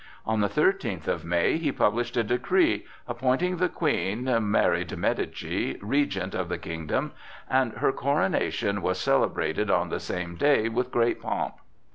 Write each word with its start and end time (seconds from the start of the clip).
On 0.25 0.41
the 0.41 0.49
thirteenth 0.49 1.07
of 1.07 1.23
May 1.23 1.59
he 1.59 1.71
published 1.71 2.17
a 2.17 2.23
decree 2.23 2.85
appointing 3.07 3.57
the 3.57 3.69
Queen, 3.69 4.27
Mary 4.49 4.83
de 4.83 4.95
Médicis, 4.95 5.77
Regent 5.79 6.33
of 6.33 6.49
the 6.49 6.57
kingdom, 6.57 7.11
and 7.47 7.73
her 7.73 7.91
coronation 7.91 8.81
was 8.81 8.97
celebrated 8.97 9.69
on 9.69 9.89
the 9.89 9.99
same 9.99 10.37
day 10.37 10.69
with 10.69 10.89
great 10.89 11.21
pomp. 11.21 11.53